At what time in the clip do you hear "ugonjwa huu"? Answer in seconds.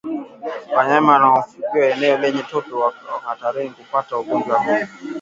4.17-4.87